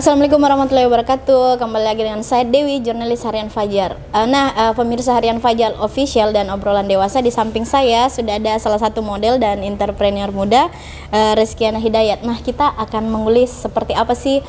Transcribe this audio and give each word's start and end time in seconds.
Assalamualaikum 0.00 0.40
warahmatullahi 0.40 0.88
wabarakatuh. 0.88 1.60
Kembali 1.60 1.84
lagi 1.84 2.00
dengan 2.00 2.24
saya 2.24 2.48
Dewi, 2.48 2.80
jurnalis 2.80 3.20
Harian 3.20 3.52
Fajar. 3.52 4.00
Uh, 4.16 4.24
nah, 4.24 4.48
uh, 4.56 4.72
pemirsa 4.72 5.12
Harian 5.12 5.44
Fajar 5.44 5.76
official 5.76 6.32
dan 6.32 6.48
obrolan 6.48 6.88
dewasa 6.88 7.20
di 7.20 7.28
samping 7.28 7.68
saya 7.68 8.08
sudah 8.08 8.40
ada 8.40 8.56
salah 8.56 8.80
satu 8.80 9.04
model 9.04 9.36
dan 9.36 9.60
entrepreneur 9.60 10.32
muda, 10.32 10.72
uh, 11.12 11.36
Reskiana 11.36 11.76
Hidayat. 11.76 12.24
Nah, 12.24 12.40
kita 12.40 12.80
akan 12.80 13.12
mengulis 13.12 13.52
seperti 13.52 13.92
apa 13.92 14.16
sih 14.16 14.40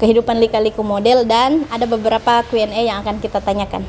kehidupan 0.00 0.40
lika-liku 0.40 0.80
model 0.80 1.28
dan 1.28 1.68
ada 1.68 1.84
beberapa 1.84 2.40
Q&A 2.48 2.80
yang 2.80 3.04
akan 3.04 3.20
kita 3.20 3.44
tanyakan. 3.44 3.84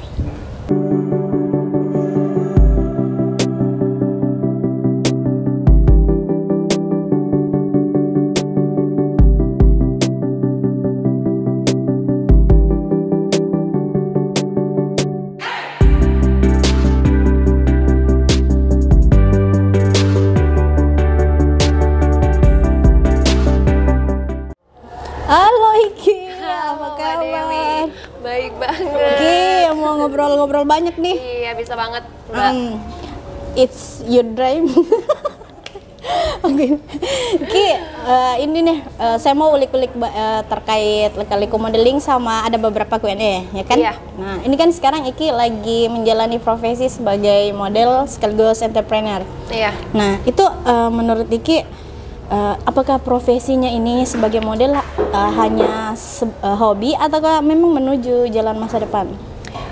Mbak. 32.41 32.51
Um, 32.51 32.81
it's 33.53 34.01
your 34.05 34.25
dream. 34.25 34.65
Oke, 36.41 36.81
Ki, 37.45 37.67
eh, 37.69 38.35
ini 38.41 38.65
nih 38.65 38.77
eh, 38.81 39.17
saya 39.21 39.37
mau 39.37 39.53
ulik-ulik 39.53 39.93
eh, 39.93 40.41
terkait 40.43 41.13
lika-liku 41.13 41.61
modeling 41.61 42.01
sama 42.01 42.41
ada 42.41 42.57
beberapa 42.57 42.97
Q&A 42.97 43.45
ya 43.45 43.63
kan? 43.63 43.77
Iya. 43.77 43.93
Nah, 44.17 44.41
ini 44.41 44.57
kan 44.57 44.73
sekarang 44.73 45.05
Iki 45.05 45.29
lagi 45.29 45.85
menjalani 45.85 46.41
profesi 46.41 46.89
sebagai 46.89 47.53
model 47.53 48.09
sekaligus 48.09 48.65
entrepreneur. 48.65 49.21
Iya. 49.47 49.69
Nah, 49.93 50.17
itu 50.25 50.41
eh, 50.41 50.89
menurut 50.89 51.29
Iki 51.29 51.57
eh, 52.27 52.55
apakah 52.65 52.97
profesinya 52.97 53.69
ini 53.69 54.01
sebagai 54.03 54.41
model 54.41 54.73
eh, 54.73 55.31
hanya 55.37 55.93
se- 55.93 56.25
eh, 56.25 56.57
hobi 56.57 56.97
ataukah 56.97 57.45
memang 57.45 57.77
menuju 57.77 58.25
jalan 58.33 58.57
masa 58.57 58.81
depan? 58.81 59.05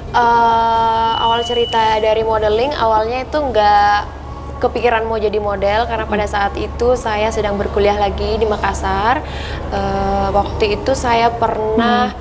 Eh, 0.10 1.14
awal 1.22 1.46
cerita 1.46 2.02
dari 2.02 2.26
modeling, 2.26 2.74
awalnya 2.74 3.22
itu 3.22 3.38
nggak 3.38 4.18
kepikiran 4.58 5.06
mau 5.06 5.22
jadi 5.22 5.38
model 5.38 5.86
karena 5.86 6.10
pada 6.10 6.26
saat 6.26 6.58
itu 6.58 6.98
saya 6.98 7.30
sedang 7.30 7.56
berkuliah 7.62 7.94
lagi 7.94 8.42
di 8.42 8.50
Makassar. 8.50 9.22
Eh, 9.70 10.28
waktu 10.34 10.82
itu 10.82 10.98
saya 10.98 11.30
pernah 11.30 12.18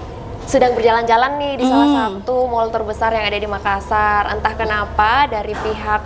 sedang 0.48 0.72
berjalan-jalan 0.72 1.36
nih 1.36 1.52
di 1.60 1.64
salah 1.68 1.88
satu 1.92 2.48
mall 2.48 2.72
terbesar 2.72 3.12
yang 3.12 3.28
ada 3.28 3.36
di 3.36 3.44
Makassar. 3.44 4.32
Entah 4.32 4.56
kenapa 4.56 5.28
dari 5.28 5.52
pihak 5.52 6.00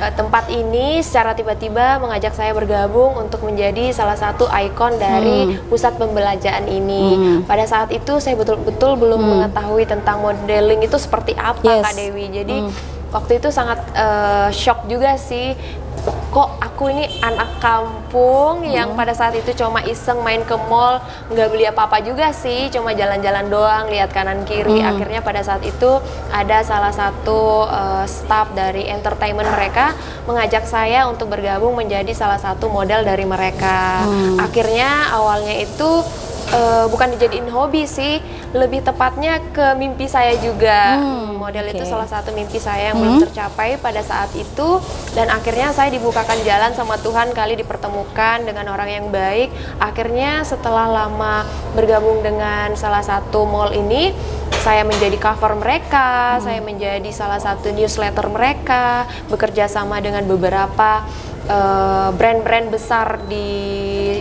eh, 0.00 0.12
tempat 0.16 0.48
ini 0.48 1.04
secara 1.04 1.36
tiba-tiba 1.36 2.00
mengajak 2.00 2.32
saya 2.32 2.56
bergabung 2.56 3.20
untuk 3.20 3.44
menjadi 3.44 3.92
salah 3.92 4.16
satu 4.16 4.48
ikon 4.48 4.96
dari 4.96 5.60
pusat 5.68 6.00
pembelanjaan 6.00 6.64
ini. 6.64 7.04
Pada 7.44 7.68
saat 7.68 7.92
itu 7.92 8.16
saya 8.16 8.32
betul-betul 8.32 8.96
belum 8.96 9.20
mengetahui 9.20 9.84
tentang 9.84 10.24
modeling 10.24 10.80
itu 10.80 10.96
seperti 10.96 11.36
apa 11.36 11.60
Yes. 11.60 11.84
Kak 11.84 11.94
Dewi. 11.94 12.26
Jadi 12.32 12.56
waktu 13.12 13.44
itu 13.44 13.52
sangat 13.52 13.76
eh, 13.92 14.48
shock 14.56 14.88
juga 14.88 15.20
sih. 15.20 15.52
Kok 16.32 16.64
aku 16.64 16.88
ini 16.88 17.04
anak 17.20 17.60
kampung 17.60 18.64
yang 18.64 18.96
pada 18.96 19.12
saat 19.12 19.36
itu 19.36 19.52
cuma 19.52 19.84
iseng 19.84 20.24
main 20.24 20.40
ke 20.40 20.56
mall, 20.56 20.96
nggak 21.28 21.48
beli 21.52 21.68
apa-apa 21.68 22.00
juga 22.00 22.32
sih, 22.32 22.72
cuma 22.72 22.96
jalan-jalan 22.96 23.52
doang, 23.52 23.92
lihat 23.92 24.16
kanan 24.16 24.48
kiri. 24.48 24.80
Akhirnya 24.80 25.20
pada 25.20 25.44
saat 25.44 25.60
itu 25.60 26.00
ada 26.32 26.64
salah 26.64 26.88
satu 26.88 27.68
eh, 27.68 28.04
staff 28.08 28.48
dari 28.56 28.88
entertainment 28.88 29.52
mereka 29.52 29.92
mengajak 30.24 30.64
saya 30.64 31.04
untuk 31.04 31.28
bergabung 31.28 31.76
menjadi 31.76 32.16
salah 32.16 32.40
satu 32.40 32.72
model 32.72 33.04
dari 33.04 33.28
mereka. 33.28 34.00
Akhirnya 34.40 35.12
awalnya 35.12 35.60
itu 35.60 36.00
eh, 36.52 36.86
bukan 36.92 37.16
dijadiin 37.16 37.48
hobi 37.48 37.88
sih, 37.88 38.20
lebih 38.52 38.84
tepatnya 38.84 39.40
ke 39.50 39.74
mimpi 39.74 40.06
saya 40.06 40.36
juga. 40.38 41.00
Hmm, 41.00 41.40
Model 41.40 41.74
itu 41.74 41.82
oke. 41.82 41.90
salah 41.90 42.06
satu 42.06 42.30
mimpi 42.30 42.62
saya 42.62 42.92
yang 42.92 43.02
belum 43.02 43.18
tercapai 43.26 43.80
pada 43.82 43.98
saat 44.04 44.30
itu 44.38 44.78
dan 45.16 45.26
akhirnya 45.26 45.74
saya 45.74 45.90
dibukakan 45.90 46.38
jalan 46.46 46.70
sama 46.76 46.94
Tuhan 47.02 47.34
kali 47.34 47.58
dipertemukan 47.58 48.46
dengan 48.46 48.70
orang 48.70 48.88
yang 48.88 49.06
baik. 49.10 49.50
Akhirnya 49.82 50.46
setelah 50.46 50.86
lama 50.86 51.42
bergabung 51.74 52.22
dengan 52.22 52.78
salah 52.78 53.02
satu 53.02 53.42
mall 53.42 53.74
ini, 53.74 54.14
saya 54.62 54.86
menjadi 54.86 55.18
cover 55.18 55.58
mereka, 55.58 56.38
saya 56.38 56.62
menjadi 56.62 57.10
salah 57.10 57.42
satu 57.42 57.74
newsletter 57.74 58.30
mereka, 58.30 59.10
bekerja 59.26 59.66
sama 59.66 59.98
dengan 59.98 60.22
beberapa 60.30 61.02
eh, 61.50 62.08
brand-brand 62.14 62.70
besar 62.70 63.26
di 63.26 63.50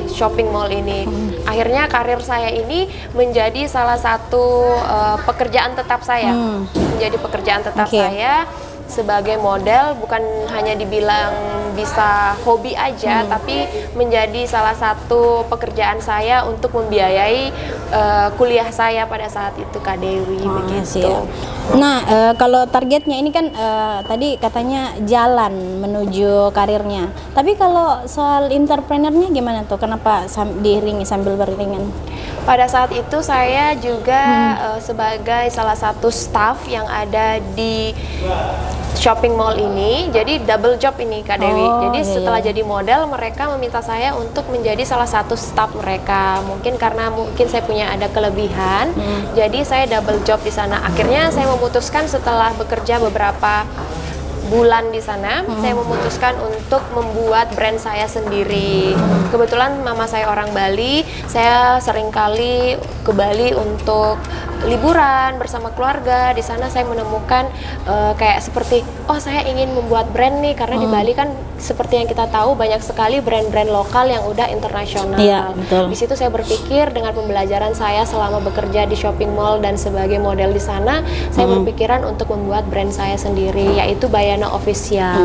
shopping 0.09 0.50
mall 0.50 0.69
ini. 0.72 1.06
Akhirnya 1.45 1.85
karir 1.85 2.22
saya 2.23 2.50
ini 2.50 2.89
menjadi 3.13 3.67
salah 3.69 4.00
satu 4.00 4.66
eh, 4.81 5.17
pekerjaan 5.28 5.78
tetap 5.78 6.01
saya, 6.01 6.34
menjadi 6.73 7.17
pekerjaan 7.22 7.62
tetap 7.62 7.89
Oke. 7.89 8.00
saya 8.00 8.45
sebagai 8.91 9.40
model 9.40 9.95
bukan 10.03 10.19
hanya 10.51 10.75
dibilang 10.75 11.31
bisa 11.71 12.09
hobi 12.41 12.71
aja 12.71 13.23
tapi 13.25 13.63
menjadi 13.93 14.43
salah 14.43 14.73
satu 14.73 15.43
pekerjaan 15.47 15.97
saya 15.97 16.43
untuk 16.43 16.71
membiayai 16.73 17.51
eh, 17.89 18.27
kuliah 18.35 18.67
saya 18.69 19.03
pada 19.05 19.25
saat 19.25 19.55
itu 19.55 19.77
Kak 19.77 19.97
Dewi 19.97 20.39
Oh, 20.41 20.59
begitu. 20.59 21.01
siap. 21.01 21.23
Nah, 21.73 22.03
eh, 22.03 22.33
kalau 22.35 22.65
targetnya 22.65 23.15
ini 23.15 23.29
kan 23.29 23.47
eh, 23.47 23.97
tadi 24.03 24.35
katanya 24.35 24.81
jalan 25.01 25.53
menuju 25.79 26.51
karirnya. 26.51 27.07
Tapi 27.31 27.53
kalau 27.53 28.03
soal 28.05 28.49
entrepreneurnya 28.49 29.29
gimana 29.29 29.63
tuh? 29.63 29.77
Kenapa 29.77 30.25
sam- 30.25 30.59
diiringi 30.59 31.03
sambil 31.03 31.35
beriringan? 31.35 31.87
Pada 32.41 32.65
saat 32.65 32.89
itu 32.89 33.17
saya 33.21 33.71
juga 33.75 34.21
eh, 34.67 34.79
sebagai 34.79 35.47
salah 35.47 35.75
satu 35.75 36.09
staff 36.09 36.65
yang 36.65 36.85
ada 36.85 37.37
di 37.53 37.93
shopping 39.01 39.34
mall 39.34 39.57
ini, 39.57 40.13
jadi 40.13 40.45
double 40.45 40.78
job 40.78 40.94
ini 41.01 41.25
Kak 41.25 41.41
Dewi. 41.41 41.66
Oh, 41.66 41.89
jadi 41.89 42.06
iya, 42.06 42.13
setelah 42.13 42.38
iya. 42.38 42.53
jadi 42.53 42.62
model, 42.62 43.09
mereka 43.09 43.50
meminta 43.57 43.81
saya 43.81 44.13
untuk 44.13 44.45
menjadi 44.53 44.85
salah 44.85 45.09
satu 45.09 45.34
staff 45.34 45.73
mereka. 45.73 46.45
Mungkin 46.45 46.78
karena 46.78 47.09
mungkin 47.09 47.50
saya 47.50 47.66
punya 47.66 47.90
ada 47.90 48.06
kelebihan, 48.13 48.94
jadi 49.34 49.66
saya 49.66 49.90
double 49.90 50.22
job 50.22 50.38
di 50.45 50.53
sana. 50.53 50.85
Akhirnya 50.85 51.34
saya 51.34 51.50
memutuskan 51.50 52.06
setelah 52.06 52.53
bekerja 52.53 53.01
beberapa 53.01 53.66
bulan 54.51 54.91
di 54.91 55.00
sana, 55.00 55.47
saya 55.63 55.73
memutuskan 55.73 56.35
untuk 56.44 56.84
membuat 56.91 57.56
brand 57.56 57.79
saya 57.79 58.03
sendiri. 58.03 58.91
Kebetulan 59.31 59.79
mama 59.79 60.03
saya 60.12 60.28
orang 60.28 60.51
Bali, 60.51 61.07
saya 61.31 61.79
sering 61.79 62.12
kali 62.12 62.75
ke 63.07 63.11
Bali 63.16 63.56
untuk 63.56 64.19
liburan 64.67 65.40
bersama 65.41 65.72
keluarga. 65.73 66.35
Di 66.35 66.44
sana 66.44 66.67
saya 66.67 66.84
menemukan 66.85 67.47
eh, 67.88 68.13
kayak 68.19 68.44
seperti 68.44 68.84
oh 69.09 69.17
saya 69.17 69.47
ingin 69.47 69.73
membuat 69.73 70.11
brand 70.13 70.44
nih 70.44 70.53
karena 70.53 70.78
di 70.78 70.88
Bali 70.91 71.16
kan 71.16 71.31
seperti 71.61 72.01
yang 72.01 72.09
kita 72.09 72.25
tahu 72.34 72.57
banyak 72.57 72.81
sekali 72.81 73.22
brand-brand 73.22 73.69
lokal 73.69 74.09
yang 74.09 74.25
udah 74.25 74.50
internasional. 74.50 75.22
Iya, 75.22 75.53
betul. 75.53 75.94
Di 75.94 75.97
situ 75.97 76.13
saya 76.17 76.34
berpikir 76.34 76.90
dengan 76.90 77.13
pembelajaran 77.13 77.78
saya 77.78 78.01
selama 78.01 78.41
bekerja 78.41 78.90
di 78.90 78.97
shopping 78.97 79.29
mall 79.29 79.61
dan 79.61 79.78
sebagai 79.78 80.17
model 80.17 80.57
di 80.57 80.61
sana, 80.61 81.06
saya 81.29 81.45
berpikiran 81.45 82.01
untuk 82.01 82.34
membuat 82.34 82.66
brand 82.66 82.90
saya 82.90 83.14
sendiri 83.14 83.78
yaitu 83.78 84.09
Bayana 84.41 84.58
Official. 84.58 85.22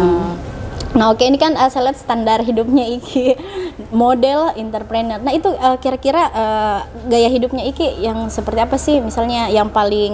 Nah, 0.97 1.13
oke 1.13 1.25
ini 1.25 1.41
kan 1.41 1.57
eh, 1.57 1.69
saya 1.73 1.89
lihat 1.89 1.99
standar 2.01 2.45
hidupnya 2.45 2.85
Iki 3.01 3.37
model 4.05 4.53
entrepreneur. 4.61 5.17
Nah, 5.21 5.33
itu 5.33 5.49
eh, 5.57 5.77
kira-kira 5.81 6.29
eh, 6.29 6.79
gaya 7.09 7.29
hidupnya 7.33 7.65
Iki 7.73 8.05
yang 8.05 8.29
seperti 8.29 8.61
apa 8.61 8.77
sih? 8.77 9.01
Misalnya 9.01 9.49
yang 9.49 9.73
paling 9.73 10.13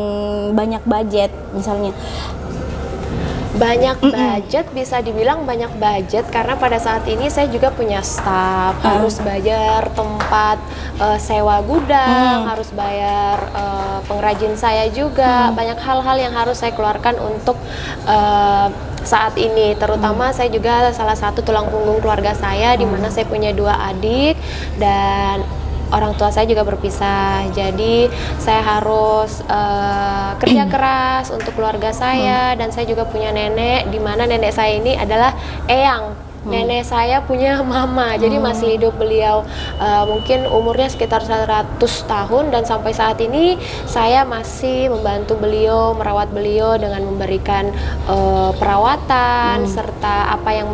banyak 0.55 0.87
budget 0.87 1.35
misalnya. 1.51 1.91
Banyak 3.53 4.01
budget 4.01 4.67
bisa 4.73 5.05
dibilang 5.05 5.45
banyak 5.45 5.77
budget 5.77 6.25
karena 6.33 6.57
pada 6.57 6.81
saat 6.81 7.05
ini 7.05 7.29
saya 7.29 7.53
juga 7.53 7.69
punya 7.69 8.01
staff, 8.01 8.81
harus 8.81 9.21
bayar 9.21 9.93
tempat 9.93 10.57
eh, 10.99 11.19
sewa 11.21 11.61
gudang, 11.63 12.49
harus 12.49 12.73
bayar 12.75 13.39
eh, 13.55 13.99
pengrajin 14.09 14.57
saya 14.57 14.89
juga, 14.91 15.53
banyak 15.53 15.79
hal-hal 15.79 16.17
yang 16.17 16.35
harus 16.35 16.59
saya 16.59 16.73
keluarkan 16.75 17.21
untuk 17.23 17.61
eh, 18.09 18.92
saat 19.05 19.35
ini. 19.39 19.75
Terutama 19.77 20.31
saya 20.31 20.49
juga 20.49 20.91
salah 20.95 21.17
satu 21.17 21.43
tulang 21.43 21.69
punggung 21.69 22.01
keluarga 22.03 22.33
saya 22.33 22.75
di 22.79 22.87
mana 22.87 23.11
saya 23.11 23.27
punya 23.27 23.51
dua 23.55 23.77
adik 23.93 24.39
dan 24.79 25.43
orang 25.93 26.17
tua 26.17 26.33
saya 26.33 26.49
juga 26.49 26.65
berpisah. 26.65 27.53
Jadi 27.53 28.09
saya 28.41 28.65
harus 28.65 29.45
eh, 29.45 30.31
kerja 30.41 30.65
keras 30.73 31.29
untuk 31.31 31.53
keluarga 31.53 31.93
saya 31.93 32.57
dan 32.57 32.73
saya 32.73 32.89
juga 32.89 33.05
punya 33.05 33.31
nenek 33.31 33.93
di 33.93 34.01
mana 34.01 34.25
nenek 34.25 34.51
saya 34.55 34.79
ini 34.81 34.97
adalah 34.97 35.37
eyang 35.69 36.22
Nenek 36.43 36.83
saya 36.83 37.23
punya 37.23 37.63
mama, 37.63 38.19
jadi 38.19 38.43
masih 38.43 38.75
hidup 38.75 38.99
beliau 38.99 39.47
uh, 39.79 40.05
mungkin 40.11 40.43
umurnya 40.51 40.91
sekitar 40.91 41.23
100 41.23 41.79
tahun. 41.83 42.51
Dan 42.51 42.67
sampai 42.67 42.91
saat 42.91 43.23
ini 43.23 43.55
saya 43.87 44.27
masih 44.27 44.91
membantu 44.91 45.39
beliau 45.39 45.95
merawat 45.95 46.35
beliau 46.35 46.75
dengan 46.75 47.07
memberikan 47.07 47.71
uh, 48.11 48.51
perawatan 48.59 49.71
serta 49.71 50.35
apa 50.35 50.51
yang 50.51 50.71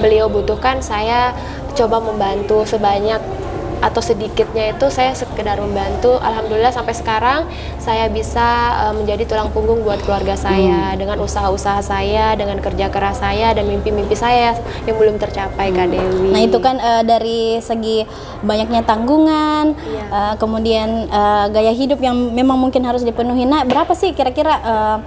beliau 0.00 0.32
butuhkan. 0.32 0.80
Saya 0.80 1.36
coba 1.76 2.00
membantu 2.00 2.64
sebanyak 2.64 3.43
atau 3.82 4.02
sedikitnya 4.02 4.74
itu 4.76 4.86
saya 4.90 5.14
sekedar 5.14 5.58
membantu. 5.58 6.18
Alhamdulillah 6.20 6.74
sampai 6.74 6.94
sekarang 6.94 7.40
saya 7.78 8.06
bisa 8.10 8.44
uh, 8.88 8.94
menjadi 8.94 9.26
tulang 9.26 9.50
punggung 9.50 9.82
buat 9.82 10.02
keluarga 10.02 10.36
saya 10.38 10.92
dengan 10.94 11.18
usaha-usaha 11.22 11.80
saya, 11.80 12.34
dengan 12.34 12.58
kerja 12.60 12.90
keras 12.90 13.22
saya 13.22 13.54
dan 13.54 13.66
mimpi-mimpi 13.70 14.14
saya 14.14 14.54
yang 14.84 14.96
belum 14.98 15.16
tercapai 15.18 15.70
Kak 15.70 15.88
Dewi. 15.90 16.30
Nah 16.30 16.40
itu 16.42 16.58
kan 16.58 16.76
eh, 16.78 17.02
dari 17.06 17.58
segi 17.62 18.02
banyaknya 18.42 18.82
tanggungan, 18.82 19.74
Iya. 19.74 20.04
eh, 20.10 20.34
kemudian 20.38 21.06
eh, 21.08 21.46
gaya 21.52 21.72
hidup 21.72 22.00
yang 22.00 22.16
memang 22.34 22.58
mungkin 22.58 22.82
harus 22.84 23.02
dipenuhi. 23.06 23.46
Nah 23.46 23.62
berapa 23.64 23.92
sih 23.94 24.10
kira-kira 24.12 24.54
eh, 24.64 24.98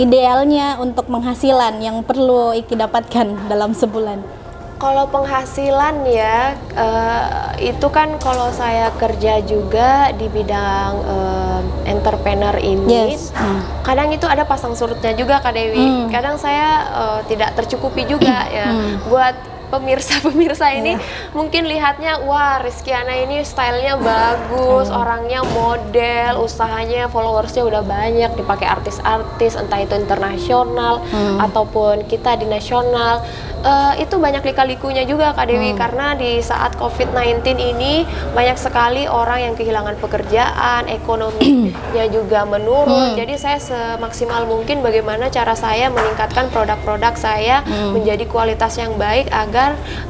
idealnya 0.00 0.80
untuk 0.80 1.04
penghasilan 1.12 1.84
yang 1.84 2.00
perlu 2.00 2.56
Iki 2.56 2.80
dapatkan 2.80 3.52
dalam 3.52 3.76
sebulan? 3.76 4.39
Kalau 4.80 5.04
penghasilan 5.06 6.08
ya 6.08 6.56
eh, 6.72 7.24
itu 7.62 7.84
kan 7.92 8.16
kalau 8.16 8.48
saya 8.50 8.88
kerja 8.96 9.44
juga 9.44 10.08
di 10.10 10.24
bidang 10.26 10.92
eh, 11.04 11.60
entrepreneur 11.86 12.56
ini, 12.56 13.12
Yes. 13.12 13.28
Hmm. 13.30 13.60
kadang 13.82 14.08
itu 14.08 14.24
ada 14.24 14.42
pasang 14.42 14.72
surutnya 14.72 15.12
juga 15.12 15.36
Kak 15.38 15.52
Dewi. 15.52 15.76
Hmm. 15.76 16.08
Kadang 16.08 16.40
saya 16.40 16.68
eh, 16.88 17.20
tidak 17.28 17.52
tercukupi 17.54 18.08
juga 18.08 18.48
ya 18.48 18.72
Hmm. 18.72 19.04
buat 19.04 19.36
pemirsa-pemirsa 19.70 20.74
ini 20.74 20.98
mungkin 21.30 21.64
lihatnya 21.64 22.20
wah 22.20 22.58
Rizkyana 22.58 23.14
ini 23.16 23.40
stylenya 23.42 23.96
bagus, 23.96 24.90
orangnya 24.90 25.46
model, 25.46 26.42
usahanya 26.42 27.06
followersnya 27.06 27.62
udah 27.62 27.80
banyak 27.80 28.34
dipakai 28.34 28.66
artis-artis 28.66 29.54
entah 29.54 29.78
itu 29.78 29.94
internasional 29.94 30.98
Hmm. 31.02 31.38
ataupun 31.40 32.04
kita 32.04 32.34
di 32.34 32.46
nasional. 32.46 33.22
Eh, 33.60 34.00
itu 34.00 34.16
banyak 34.16 34.40
lika-likunya 34.42 35.04
juga 35.04 35.36
Kak 35.36 35.44
Dewi 35.44 35.70
Hmm. 35.70 35.78
karena 35.78 36.06
di 36.14 36.40
saat 36.40 36.72
COVID-19 36.74 37.44
ini 37.60 38.02
banyak 38.32 38.56
sekali 38.56 39.04
orang 39.04 39.38
yang 39.42 39.54
kehilangan 39.54 40.00
pekerjaan, 40.00 40.88
ekonominya 40.88 42.04
juga 42.16 42.48
menurun. 42.48 43.12
Hmm. 43.12 43.18
Jadi 43.20 43.36
saya 43.36 43.60
semaksimal 43.60 44.48
mungkin 44.48 44.80
bagaimana 44.80 45.28
cara 45.28 45.52
saya 45.52 45.92
meningkatkan 45.92 46.48
produk-produk 46.48 47.12
saya 47.14 47.60
Hmm. 47.60 47.92
menjadi 47.92 48.24
kualitas 48.24 48.72
yang 48.74 48.96
baik 48.96 49.28
agar 49.28 49.59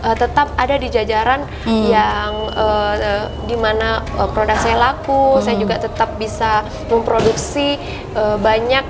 eh, 0.07 0.17
tetap 0.17 0.55
ada 0.55 0.75
di 0.75 0.89
jajaran 0.89 1.43
Hmm. 1.67 1.85
yang 1.87 2.33
eh, 2.55 2.95
eh, 2.99 3.25
di 3.45 3.57
mana 3.59 4.01
eh, 4.17 4.29
produk 4.31 4.57
saya 4.57 4.77
laku. 4.79 5.39
Saya 5.39 5.59
Hmm. 5.59 5.63
juga 5.67 5.77
tetap 5.79 6.15
bisa 6.17 6.63
memproduksi 6.87 7.75
eh, 8.15 8.37
banyak 8.39 8.85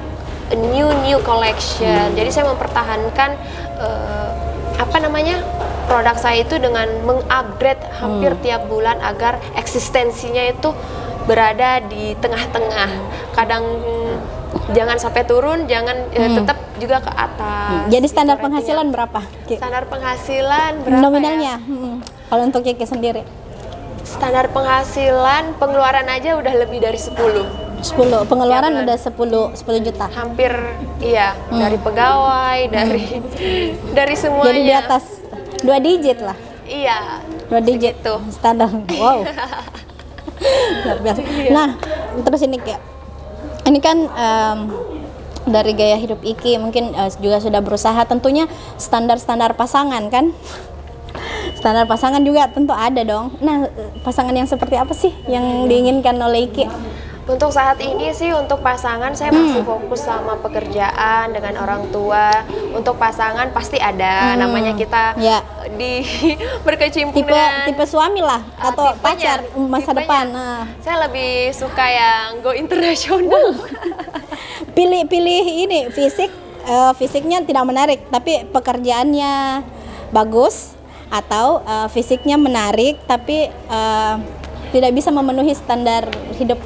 new 0.51 0.91
new 1.07 1.19
collection. 1.23 2.12
Jadi 2.12 2.31
saya 2.31 2.45
mempertahankan 2.51 3.31
eh, 3.79 4.29
apa 4.77 4.97
namanya 4.97 5.45
produk 5.87 6.17
saya 6.17 6.41
itu 6.41 6.57
dengan 6.57 6.89
mengupgrade 7.03 7.83
hampir 8.01 8.33
tiap 8.41 8.65
bulan 8.67 8.97
agar 9.03 9.37
eksistensinya 9.55 10.41
itu 10.49 10.73
berada 11.29 11.85
di 11.85 12.17
tengah-tengah. 12.17 12.91
Kadang 13.37 13.62
jangan 14.70 14.97
sampai 14.97 15.23
turun, 15.23 15.64
jangan 15.64 15.97
eh, 16.11 16.20
Hmm. 16.23 16.37
tetap 16.38 16.58
juga 16.76 16.97
ke 16.99 17.11
atas. 17.11 17.87
Jadi 17.88 18.06
standar 18.06 18.37
gitu 18.37 18.44
penghasilan 18.44 18.76
ratingnya. 18.81 18.94
berapa? 18.97 19.20
Standar 19.50 19.85
penghasilan 19.87 20.73
berapa 20.81 21.00
Nominalnya? 21.00 21.55
ya? 21.55 21.56
hmm. 21.61 21.94
Kalau 22.26 22.43
untuk 22.44 22.62
Kiki 22.62 22.85
sendiri? 22.85 23.23
Standar 24.00 24.49
penghasilan 24.49 25.55
pengeluaran 25.56 26.06
aja 26.06 26.35
udah 26.35 26.55
lebih 26.56 26.79
dari 26.79 26.97
10. 26.97 27.47
10 27.81 27.97
pengeluaran 28.25 28.73
bulan. 28.73 28.85
udah 28.85 28.97
10 28.99 29.17
10 29.55 29.81
juta. 29.81 30.06
Hampir 30.11 30.52
iya, 30.99 31.32
Hmm. 31.49 31.58
dari 31.58 31.79
pegawai, 31.79 32.58
dari 32.67 33.05
dari 33.99 34.14
semuanya. 34.14 34.47
Jadi 34.47 34.61
di 34.62 34.75
atas 34.75 35.05
dua 35.61 35.79
digit 35.79 36.19
lah. 36.20 36.37
Iya. 36.64 37.23
Dua 37.47 37.61
digit 37.61 37.97
Segitu. 37.97 38.14
standar. 38.31 38.69
Wow. 38.91 39.25
Luar 40.85 40.99
biasa. 41.00 41.20
Nah, 41.50 41.69
terus 42.19 42.41
ini 42.43 42.56
kayak 42.56 42.81
ini 43.70 43.78
kan 43.78 43.99
em, 44.11 44.58
dari 45.46 45.72
gaya 45.72 45.96
hidup 45.96 46.20
Iki 46.20 46.58
mungkin 46.58 46.93
eh, 46.93 47.11
juga 47.22 47.38
sudah 47.38 47.62
berusaha 47.62 48.02
tentunya 48.05 48.50
standar-standar 48.76 49.55
pasangan 49.55 50.11
kan? 50.11 50.34
Standar 51.55 51.87
pasangan 51.87 52.20
juga 52.25 52.50
tentu 52.50 52.75
ada 52.75 53.00
dong. 53.06 53.38
Nah, 53.38 53.70
eh, 53.70 53.90
pasangan 54.02 54.34
yang 54.34 54.50
seperti 54.50 54.75
apa 54.75 54.93
sih 54.93 55.14
yang 55.31 55.70
diinginkan 55.70 56.19
oleh 56.19 56.50
Iki? 56.50 56.67
Untuk 57.31 57.55
saat 57.55 57.79
ini 57.79 58.11
sih 58.11 58.35
untuk 58.35 58.59
pasangan 58.59 59.15
saya 59.15 59.31
Hmm. 59.31 59.47
masih 59.47 59.62
fokus 59.62 60.03
sama 60.03 60.35
pekerjaan 60.37 61.31
dengan 61.31 61.62
orang 61.62 61.87
tua. 61.88 62.43
Untuk 62.75 62.99
pasangan 62.99 63.55
pasti 63.55 63.79
ada 63.79 64.35
Hmm. 64.35 64.43
namanya 64.43 64.75
kita 64.75 65.15
Ya. 65.15 65.38
di 65.71 66.03
berkecimpung 66.67 67.15
Tipe 67.15 67.31
dengan 67.31 67.71
tipe 67.71 67.85
suami 67.87 68.19
lah 68.19 68.43
uh, 68.59 68.75
atau 68.75 68.91
tipenya, 68.91 69.00
pacar 69.00 69.38
masa 69.56 69.94
tipenya. 69.94 70.00
depan. 70.03 70.25
Nah. 70.29 70.62
Saya 70.82 71.06
lebih 71.06 71.31
suka 71.55 71.87
yang 71.87 72.43
go 72.43 72.50
internasional. 72.50 73.55
pilih-pilih 74.76 75.44
ini 75.65 75.81
fisik 75.88 76.31
eh, 76.62 76.93
fisiknya 76.94 77.43
tidak 77.43 77.62
menarik 77.62 78.00
tapi 78.09 78.43
pekerjaannya 78.44 79.62
bagus 80.11 80.75
atau 81.09 81.62
eh, 81.62 81.88
fisiknya 81.88 82.35
menarik 82.35 82.99
tapi 83.05 83.47
eh, 83.50 84.15
tidak 84.71 84.91
bisa 84.93 85.11
memenuhi 85.11 85.50
standar 85.53 86.06
hidup 86.35 86.59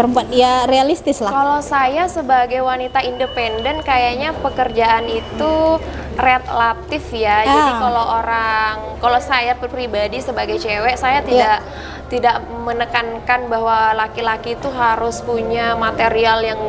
perempuan 0.00 0.26
ya 0.32 0.64
realistis 0.64 1.20
lah 1.20 1.28
Kalau 1.28 1.60
saya 1.60 2.08
sebagai 2.08 2.64
wanita 2.64 3.04
independen 3.04 3.84
kayaknya 3.84 4.32
pekerjaan 4.40 5.04
itu 5.12 5.76
relatif 6.16 7.04
ya. 7.12 7.44
Jadi 7.44 7.70
Ah. 7.70 7.78
kalau 7.80 8.04
orang 8.20 8.74
kalau 9.00 9.20
saya 9.20 9.52
pribadi 9.56 10.20
sebagai 10.20 10.56
cewek 10.56 10.96
saya 10.96 11.20
tidak 11.20 11.60
tidak 12.08 12.42
menekankan 12.64 13.46
bahwa 13.46 13.94
laki-laki 13.94 14.58
itu 14.58 14.68
harus 14.72 15.22
punya 15.22 15.78
material 15.78 16.42
yang 16.42 16.60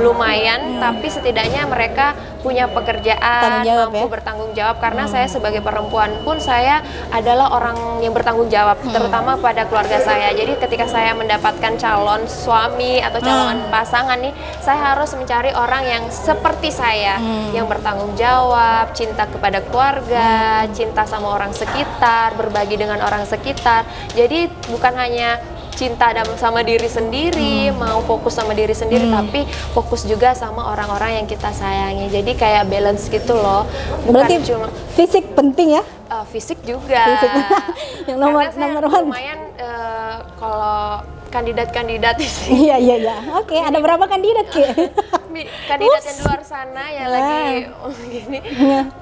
lumayan, 0.00 0.80
tapi 0.80 1.06
setidaknya 1.08 1.64
mereka 1.68 2.16
punya 2.46 2.70
pekerjaan, 2.70 3.66
jawab 3.66 3.90
mampu 3.90 4.06
ya? 4.06 4.12
bertanggung 4.12 4.52
jawab. 4.54 4.76
Karena 4.78 5.04
saya 5.10 5.26
sebagai 5.26 5.60
perempuan 5.64 6.14
pun 6.22 6.38
saya 6.38 6.78
adalah 7.10 7.50
orang 7.50 7.98
yang 7.98 8.14
bertanggung 8.14 8.46
jawab 8.46 8.78
terutama 8.86 9.34
pada 9.40 9.66
keluarga 9.66 9.98
saya. 9.98 10.30
Jadi 10.30 10.54
ketika 10.62 10.86
saya 10.86 11.10
mendapatkan 11.18 11.74
calon 11.74 12.22
suami 12.30 13.02
atau 13.02 13.18
calon 13.18 13.66
pasangan 13.72 14.18
nih, 14.22 14.30
saya 14.62 14.94
harus 14.94 15.10
mencari 15.18 15.50
orang 15.50 15.82
yang 15.82 16.02
seperti 16.06 16.70
saya 16.70 17.18
yang 17.50 17.66
bertanggung 17.66 18.14
jawab, 18.14 18.94
cinta 18.94 19.26
kepada 19.26 19.58
keluarga, 19.66 20.62
cinta 20.70 21.02
sama 21.02 21.34
orang 21.34 21.50
sekitar, 21.50 22.38
berbagi 22.38 22.78
dengan 22.78 23.02
orang 23.02 23.26
sekitar. 23.26 23.82
Jadi 24.14 24.46
bukan 24.70 24.94
hanya 24.94 25.55
cinta 25.76 26.10
sama 26.40 26.64
diri 26.64 26.88
sendiri, 26.88 27.68
mau 27.76 28.00
fokus 28.02 28.34
sama 28.34 28.56
diri 28.56 28.72
sendiri, 28.72 29.06
tapi 29.12 29.44
fokus 29.76 30.08
juga 30.08 30.32
sama 30.32 30.72
orang-orang 30.72 31.22
yang 31.22 31.26
kita 31.28 31.52
sayangi. 31.52 32.08
Jadi 32.08 32.32
kayak 32.32 32.66
balance 32.66 33.12
gitu 33.12 33.36
loh. 33.36 33.68
Bukan 34.08 34.24
berarti 34.24 34.34
cuma 34.48 34.72
fisik 34.96 35.36
penting 35.36 35.76
ya 35.76 35.84
uh, 36.10 36.24
fisik 36.24 36.58
juga. 36.64 37.02
Fisik. 37.14 37.30
Yang 38.08 38.18
nomor- 38.18 38.48
Karena 38.48 38.56
saya 38.56 38.80
nomor 38.80 39.02
lumayan 39.04 39.40
uh, 39.60 40.16
kalau 40.38 41.02
kandidat-kandidat 41.26 42.16
iya 42.48 42.78
iya 42.80 42.96
iya 42.96 43.16
oke 43.36 43.52
ada 43.52 43.76
berapa 43.82 44.08
kandidat 44.08 44.46
ki 44.48 44.62
kandidat 45.66 46.02
yang 46.02 46.16
di 46.16 46.24
luar 46.24 46.42
sana 46.42 46.84
ya 46.88 47.04
lagi 47.06 47.44
oh, 47.76 47.92
gini. 48.06 48.38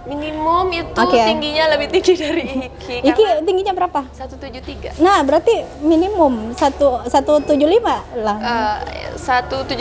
Minimum 0.04 0.66
itu 0.72 1.00
Oke. 1.00 1.20
tingginya 1.20 1.64
lebih 1.76 1.86
tinggi 1.92 2.12
dari 2.18 2.44
Iki. 2.66 2.96
Iki 3.06 3.24
tingginya 3.44 3.72
berapa? 3.72 4.00
173 4.10 4.98
nah 4.98 5.22
berarti 5.22 5.62
minimum 5.80 6.52
satu 6.52 7.06
satu 7.06 7.38
tujuh 7.44 7.68
lima 7.68 8.02
lah. 8.16 8.36
Eh, 8.40 9.14
178 9.14 9.78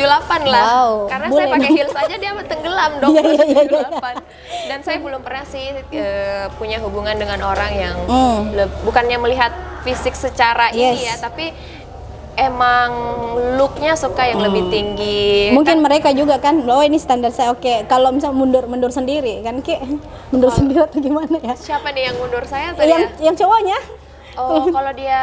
lah. 0.47 0.63
Wow, 0.63 0.93
karena 1.09 1.27
boleh 1.27 1.43
saya 1.43 1.53
pakai 1.53 1.69
heels 1.73 1.95
aja 1.95 2.15
dia 2.15 2.31
tenggelam 2.51 2.91
dong 3.01 3.11
Iya, 3.13 3.21
iya, 3.23 3.43
iya, 3.43 3.61
iya. 3.65 3.81
178 3.89 4.69
dan 4.69 4.79
saya 4.83 4.97
belum 5.01 5.21
pernah 5.23 5.43
sih 5.43 5.65
eh, 5.91 6.45
punya 6.55 6.77
hubungan 6.79 7.15
dengan 7.17 7.39
orang 7.41 7.71
yang 7.73 7.95
le- 8.51 8.71
bukannya 8.83 9.17
melihat 9.17 9.51
fisik 9.83 10.15
secara 10.15 10.71
ini 10.71 10.95
Yes. 10.95 10.99
ya 11.03 11.15
tapi 11.19 11.51
emang 12.35 12.89
looknya 13.55 13.93
suka 13.93 14.25
yang 14.25 14.41
lebih 14.41 14.67
tinggi 14.67 15.23
Hmm. 15.43 15.55
mungkin 15.55 15.77
mereka 15.79 16.09
juga 16.11 16.37
kan 16.37 16.61
oh 16.63 16.81
ini 16.81 16.97
standar 16.97 17.29
saya 17.29 17.51
oke 17.51 17.85
kalau 17.85 18.09
misal 18.09 18.31
mundur 18.31 18.65
mundur 18.65 18.89
sendiri 18.89 19.41
kan 19.41 19.59
ki 19.59 19.77
mundur 20.31 20.49
sendiri 20.49 20.81
atau 20.81 20.97
gimana 20.97 21.37
ya 21.37 21.53
siapa 21.53 21.89
nih 21.89 22.09
yang 22.09 22.17
mundur 22.17 22.41
saya 22.43 22.73
tadi 22.73 22.89
yang 22.89 23.03
ya? 23.03 23.29
yang 23.29 23.35
cowoknya 23.35 23.79
Oh, 24.33 24.65
kalau 24.73 24.89
dia 24.91 25.21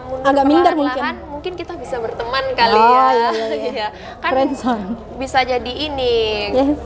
mundur 0.00 0.30
Agak 0.30 0.44
minder 0.46 0.72
perlahan-lahan, 0.72 1.16
mungkin 1.26 1.58
kita 1.58 1.74
bisa 1.74 1.98
berteman 1.98 2.54
kali 2.54 2.70
Oh, 2.70 2.86
ya. 2.86 3.02
iya, 3.10 3.10
iya, 3.10 3.46
iya. 3.50 3.66
Iya. 3.66 3.86
Kan 4.22 4.30
Friendzone. 4.30 4.86
bisa 5.18 5.42
jadi 5.42 5.72
ini 5.74 6.14
yes 6.54 6.78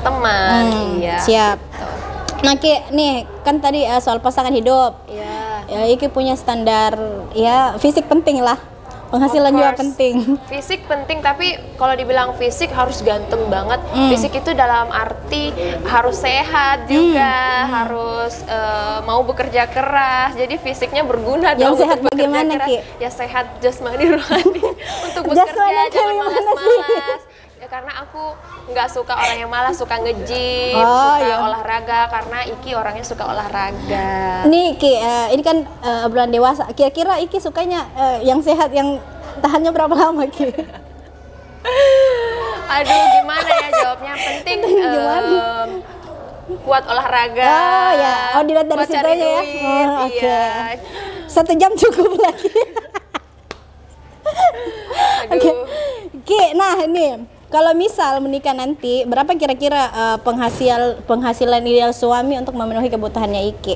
teman, 0.00 0.62
Hmm, 0.66 0.98
iya. 0.98 1.16
siap 1.20 1.58
Nah, 2.40 2.56
Ki, 2.56 2.72
nih 2.90 3.28
kan 3.44 3.60
tadi 3.60 3.84
eh, 3.84 4.00
soal 4.00 4.16
pasangan 4.18 4.48
hidup. 4.48 4.96
Iya. 5.04 5.60
Ya, 5.68 5.80
Iki 5.86 6.08
punya 6.08 6.32
standar 6.34 6.96
ya 7.30 7.76
fisik 7.76 8.08
penting 8.08 8.40
lah. 8.40 8.56
Penghasilan 9.10 9.50
juga 9.50 9.72
penting. 9.74 10.14
Fisik 10.52 10.80
penting 10.86 11.18
tapi 11.18 11.58
kalau 11.74 11.98
dibilang 11.98 12.38
fisik 12.38 12.70
harus 12.70 13.02
ganteng 13.02 13.50
banget. 13.50 13.82
Hmm. 13.90 14.08
Fisik 14.08 14.38
itu 14.38 14.54
dalam 14.54 14.86
arti 14.94 15.50
harus 15.82 16.16
sehat 16.22 16.86
juga, 16.86 17.66
harus 17.66 18.46
eh, 18.46 18.98
mau 19.02 19.26
bekerja 19.26 19.66
keras. 19.66 20.38
Jadi 20.38 20.54
fisiknya 20.62 21.02
berguna 21.02 21.58
Yang 21.58 21.60
dong 21.60 21.76
sehat 21.82 21.98
untuk 21.98 22.10
bagaimana, 22.14 22.52
keras. 22.54 22.68
Ki? 22.70 22.76
Ya 23.02 23.10
sehat 23.10 23.46
jasmani 23.58 24.04
rohani 24.14 24.62
untuk 25.10 25.22
bekerja 25.26 25.84
jangan 25.90 26.14
malas-malas. 26.22 27.22
Karena 27.70 28.02
aku 28.02 28.34
nggak 28.66 28.90
suka 28.90 29.14
orang 29.14 29.38
yang 29.38 29.46
malas, 29.46 29.78
suka 29.78 29.94
nge-gym, 29.96 30.74
Oh, 30.74 31.14
suka 31.14 31.22
iya. 31.22 31.38
olahraga 31.38 32.10
karena 32.10 32.42
Iki 32.50 32.74
orangnya 32.74 33.06
suka 33.06 33.22
olahraga. 33.24 34.42
Nih 34.44 34.74
Ki, 34.74 34.90
eh, 34.92 35.30
ini 35.30 35.38
kan 35.38 35.62
eh, 35.62 36.02
obrolan 36.02 36.26
dewasa. 36.28 36.66
Kira-kira 36.74 37.22
Iki 37.22 37.38
sukanya 37.38 37.86
eh, 37.94 38.26
yang 38.26 38.42
sehat 38.42 38.74
yang 38.74 38.98
tahannya 39.38 39.70
berapa 39.70 39.94
lama 39.94 40.26
Ki? 40.26 40.50
Aduh, 42.70 43.02
gimana 43.12 43.50
ya 43.52 43.68
jawabnya? 43.72 44.14
Penting 44.18 44.58
Gimana? 44.66 45.30
em, 45.30 45.70
kuat 46.66 46.84
olahraga. 46.86 47.46
Oh 47.46 47.90
ya, 47.92 48.14
oh 48.34 48.42
dilihat 48.42 48.66
dari 48.66 48.84
situ 48.84 48.98
ya. 48.98 49.14
duit, 49.14 49.46
Oh, 49.62 50.06
Oke. 50.06 50.18
Iya. 50.18 50.42
Satu 51.26 51.52
jam 51.54 51.72
cukup 51.72 52.18
lagi. 52.18 52.50
Oke. 55.30 55.50
Ki, 56.22 56.52
nah 56.52 56.76
ini 56.80 57.39
kalau 57.50 57.74
misal 57.74 58.18
menikah 58.18 58.54
nanti 58.54 59.02
berapa 59.04 59.26
kira-kira 59.32 59.82
eh, 59.90 60.18
penghasil 60.20 61.02
penghasilan 61.04 61.60
ideal 61.60 61.90
suami 61.90 62.38
untuk 62.38 62.54
memenuhi 62.54 62.86
kebutuhannya 62.86 63.50
Iki? 63.50 63.74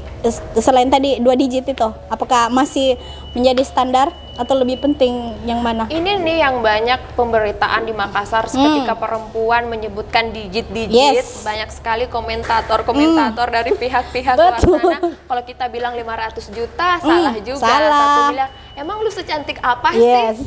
Selain 0.56 0.86
tadi 0.86 1.18
dua 1.18 1.34
digit 1.34 1.66
itu, 1.66 1.88
apakah 2.06 2.48
masih 2.48 2.94
menjadi 3.32 3.60
standar 3.60 4.08
atau 4.34 4.54
lebih 4.54 4.78
penting 4.80 5.14
yang 5.42 5.58
mana? 5.58 5.86
Ini 5.86 6.18
nih 6.18 6.36
yang 6.40 6.58
banyak 6.58 7.14
pemberitaan 7.14 7.82
di 7.82 7.90
Makassar 7.90 8.46
ketika 8.46 8.94
perempuan 8.94 9.66
menyebutkan 9.66 10.30
digit-digit, 10.30 10.90
Hmm. 10.90 11.18
Yes. 11.18 11.42
banyak 11.42 11.70
sekali 11.70 12.04
komentator-komentator 12.06 13.46
dari 13.48 13.70
pihak-pihak 13.72 14.34
luar 14.34 14.58
sana. 14.58 14.98
Kalau 15.24 15.42
kita 15.42 15.66
bilang 15.66 15.94
500 15.94 16.46
juta, 16.48 16.98
salah 16.98 17.34
juga. 17.36 17.58
salah. 17.60 17.90
Satu 17.92 18.22
bilang, 18.30 18.50
emang 18.74 18.96
lu 18.98 19.10
secantik 19.10 19.58
apa 19.60 19.90
Yes. 19.92 20.38
sih? 20.38 20.46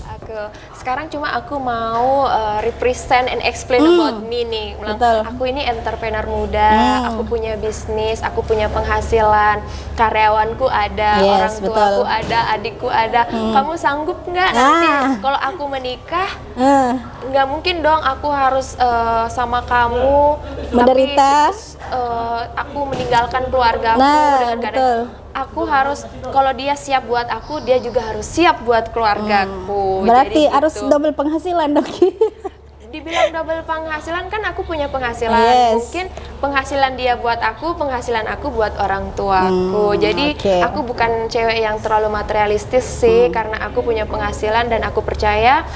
Sekarang 0.74 1.07
cuma 1.07 1.31
aku 1.31 1.55
mau 1.55 2.24
uh, 2.24 2.60
represent 2.60 3.25
and 3.25 3.41
explain 3.41 3.79
about 3.81 4.19
me 4.22 4.43
nih. 4.43 4.75
Betul. 4.75 5.24
Aku 5.25 5.43
ini 5.46 5.63
entrepreneur 5.63 6.24
muda, 6.24 6.69
Hmm. 6.69 7.07
aku 7.10 7.22
punya 7.27 7.55
bisnis, 7.55 8.19
aku 8.19 8.41
punya 8.41 8.67
penghasilan, 8.67 9.60
karyawanku 9.93 10.65
ada, 10.65 11.12
Yes, 11.17 11.31
orang 11.31 11.53
tuaku 11.65 12.03
ada, 12.03 12.39
adikku 12.51 12.88
ada. 12.88 13.22
Kamu 13.27 13.74
sanggup 13.75 14.19
nggak 14.24 14.51
nanti 14.51 14.88
Ah. 14.88 15.12
kalau 15.17 15.39
aku 15.39 15.63
menikah 15.67 16.29
Eh, 16.53 16.91
nggak 17.24 17.46
mungkin 17.46 17.79
dong 17.79 18.01
aku 18.01 18.27
harus 18.27 18.74
eh, 18.75 19.25
sama 19.27 19.62
kamu 19.62 20.41
Menderita. 20.72 21.50
tapi 21.50 21.55
s- 21.55 21.77
eh, 21.79 22.41
aku 22.51 22.79
meninggalkan 22.86 23.46
keluargaku 23.48 23.98
Nah, 23.98 24.38
dengan 24.39 24.60
keadaan 24.60 25.05
aku 25.38 25.62
harus 25.63 26.01
kalau 26.27 26.50
dia 26.51 26.74
siap 26.74 27.06
buat 27.06 27.27
aku 27.27 27.62
dia 27.62 27.77
juga 27.77 28.01
harus 28.03 28.25
siap 28.25 28.62
buat 28.62 28.89
keluargaku 28.89 30.01
Hmm. 30.01 30.06
berarti 30.06 30.44
Jadi 30.44 30.51
harus 30.51 30.74
gitu. 30.74 30.88
double 30.88 31.13
penghasilan 31.13 31.70
dong 31.72 31.88
dibilang 32.88 33.29
double 33.29 33.62
penghasilan 33.62 34.25
kan 34.25 34.41
aku 34.46 34.63
punya 34.63 34.88
penghasilan 34.88 35.36
Yes. 35.38 35.75
mungkin 35.75 36.06
penghasilan 36.39 36.96
dia 36.96 37.13
buat 37.15 37.38
aku 37.38 37.75
penghasilan 37.75 38.24
aku 38.25 38.48
buat 38.50 38.74
orang 38.75 39.12
tuaku 39.12 39.91
Hmm, 39.91 40.00
jadi. 40.00 40.25
Hmm. 40.34 40.63
aku 40.63 40.79
bukan 40.84 41.27
cewek 41.27 41.60
yang 41.60 41.77
terlalu 41.77 42.08
materialistis 42.10 42.88
sih 42.88 43.27
karena 43.29 43.60
aku 43.62 43.84
punya 43.84 44.08
penghasilan 44.08 44.65
dan 44.67 44.82
aku 44.82 45.03
percaya 45.03 45.67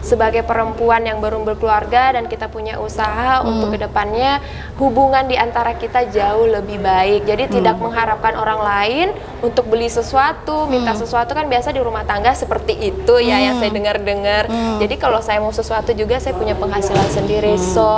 sebagai 0.00 0.40
perempuan 0.42 1.04
yang 1.04 1.20
baru 1.20 1.40
berkeluarga 1.40 2.16
dan 2.16 2.24
kita 2.24 2.48
punya 2.48 2.76
usaha 2.76 3.40
Hmm. 3.40 3.52
untuk 3.52 3.76
ke 3.76 3.78
depannya 3.78 4.40
hubungan 4.76 5.28
di 5.28 5.36
antara 5.36 5.76
kita 5.76 6.08
jauh 6.08 6.48
lebih 6.48 6.80
baik 6.80 7.24
jadi 7.24 7.46
tidak 7.46 7.76
Hmm. 7.76 7.88
mengharapkan 7.88 8.34
orang 8.34 8.60
lain 8.60 9.08
untuk 9.40 9.68
beli 9.68 9.86
sesuatu 9.86 10.64
minta 10.66 10.92
Hmm. 10.92 11.00
sesuatu 11.00 11.32
kan 11.32 11.46
biasa 11.46 11.70
di 11.70 11.80
rumah 11.80 12.02
tangga 12.02 12.32
seperti 12.32 12.76
itu 12.80 13.14
ya 13.20 13.36
yang 13.38 13.60
saya 13.60 13.70
dengar-dengar 13.70 14.48
Hmm. 14.48 14.80
jadi 14.80 14.94
kalau 14.96 15.20
saya 15.20 15.38
mau 15.38 15.52
sesuatu 15.52 15.92
juga 15.92 16.16
saya 16.16 16.32
punya 16.32 16.56
penghasilan 16.56 17.08
sendiri. 17.10 17.54
Hmm. 17.54 17.64
So 17.70 17.88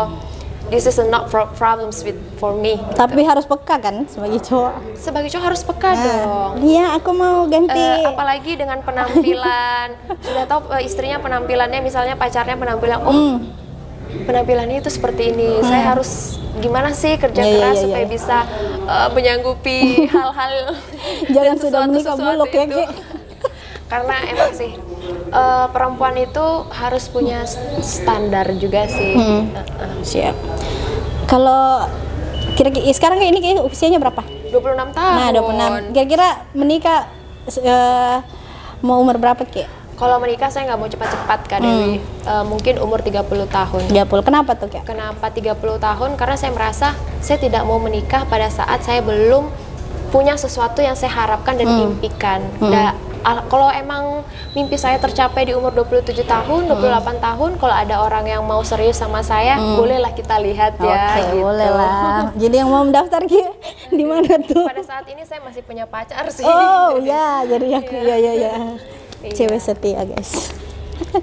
this 0.72 0.88
is 0.88 0.96
a 0.96 1.04
not 1.04 1.28
pro- 1.28 1.52
problems 1.52 2.00
with 2.00 2.16
for 2.36 2.56
me. 2.56 2.80
Tapi 2.92 3.20
harus 3.20 3.44
peka 3.44 3.76
kan 3.76 4.08
sebagai 4.08 4.40
cowok. 4.40 4.96
Sebagai 4.96 5.28
cowok 5.28 5.44
harus 5.44 5.62
peka 5.62 5.90
dong. 5.94 6.50
Iya, 6.58 6.96
aku 6.96 7.10
mau 7.12 7.44
ganti. 7.44 7.76
Eh, 7.76 8.02
apalagi 8.02 8.56
dengan 8.56 8.80
penampilan 8.80 9.88
sudah 10.26 10.44
tahu 10.46 10.72
eh, 10.72 10.82
istrinya 10.82 11.20
penampilannya 11.20 11.78
misalnya 11.78 12.16
pacarnya 12.16 12.56
penampilan 12.56 12.98
oh 13.02 13.12
Hmm. 13.12 14.24
penampilannya 14.24 14.80
itu 14.80 14.88
seperti 14.88 15.30
ini 15.30 15.60
saya 15.62 15.92
harus 15.92 16.36
gimana 16.58 16.92
sih 16.92 17.16
kerja 17.16 17.38
Iya, 17.38 17.48
iya, 17.48 17.56
keras 17.56 17.74
iya, 17.74 17.82
supaya 17.82 18.04
iya. 18.04 18.10
bisa 18.10 18.38
eh, 18.84 19.08
menyanggupi 19.10 19.78
hal-hal 20.12 20.52
Jangan 21.28 21.56
sudah 21.58 21.80
menikah 21.86 22.16
buluk 22.16 22.50
ya. 22.50 22.64
Ki. 22.66 22.84
karena 23.92 24.16
emang 24.26 24.52
sih 24.52 24.72
eh, 25.28 25.66
perempuan 25.68 26.14
itu 26.14 26.46
harus 26.70 27.06
punya 27.06 27.42
standar 27.80 28.52
juga 28.54 28.86
sih 28.86 29.12
Hmm. 29.12 29.42
Siap. 30.00 30.34
Kalau 31.24 31.86
kira-kira 32.52 32.92
sekarang 32.92 33.18
kayak 33.18 33.32
ini 33.32 33.60
usianya 33.60 33.96
berapa? 33.96 34.20
26 34.50 34.92
tahun 34.92 35.14
Nah, 35.16 35.28
26. 35.32 35.92
Kira-kira 35.92 36.28
menikah 36.52 37.08
eh, 37.48 38.16
mau 38.80 38.98
umur 38.98 39.16
berapa, 39.16 39.40
Ki? 39.42 39.64
Kalau 39.92 40.18
menikah 40.18 40.50
saya 40.50 40.66
nggak 40.66 40.78
mau 40.78 40.86
cepat-cepat 40.86 41.40
Kak 41.46 41.58
Hmm. 41.58 41.64
Dewi. 41.64 41.94
Eh, 42.02 42.44
mungkin 42.44 42.74
umur 42.78 43.00
30 43.00 43.22
tahun. 43.46 43.82
30. 43.86 44.20
Kenapa 44.22 44.52
tuh, 44.54 44.68
Ki? 44.68 44.82
Kenapa 44.82 45.30
30 45.30 45.78
tahun? 45.78 46.14
Karena 46.14 46.36
saya 46.36 46.50
merasa 46.50 46.88
saya 47.18 47.38
tidak 47.38 47.62
mau 47.62 47.78
menikah 47.78 48.26
pada 48.26 48.50
saat 48.50 48.82
saya 48.82 49.00
belum 49.00 49.46
punya 50.10 50.34
sesuatu 50.34 50.78
yang 50.78 50.92
saya 50.92 51.08
harapkan 51.10 51.56
dan 51.56 51.66
Hmm. 51.66 51.82
impikan. 51.88 52.44
Da- 52.60 52.92
al- 52.92 53.00
kalau 53.22 53.70
emang 53.70 54.26
mimpi 54.52 54.74
saya 54.74 54.98
tercapai 54.98 55.46
di 55.46 55.54
umur 55.54 55.70
27 55.72 56.22
tahun, 56.22 56.66
Hmm. 56.66 56.76
28 56.76 57.16
tahun, 57.18 57.50
kalau 57.56 57.74
ada 57.74 58.02
orang 58.02 58.24
yang 58.26 58.42
mau 58.42 58.60
serius 58.62 58.98
sama 58.98 59.22
saya, 59.22 59.56
bolehlah 59.56 60.10
kita 60.10 60.36
lihat 60.38 60.76
ya 60.76 61.14
Oke, 61.14 61.22
gitu. 61.22 61.34
boleh 61.40 61.70
lah. 61.70 62.30
Jadi 62.42 62.54
yang 62.58 62.68
mau 62.68 62.82
mendaftar 62.82 63.22
Ki 63.24 63.42
di 63.90 64.04
mana 64.04 64.36
tuh? 64.42 64.66
Pada 64.66 64.82
saat 64.82 65.06
ini 65.06 65.22
saya 65.22 65.40
masih 65.40 65.62
punya 65.62 65.86
pacar 65.86 66.26
sih. 66.28 66.42
Oh, 66.42 66.98
ya, 67.10 67.46
jadi 67.46 67.78
aku 67.78 67.94
ya 67.94 68.16
ya 68.18 68.32
ya. 68.34 68.54
Iya. 69.22 69.32
Cewek 69.32 69.60
setia, 69.62 70.02
guys. 70.02 70.50